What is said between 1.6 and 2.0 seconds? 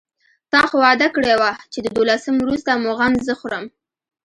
چې د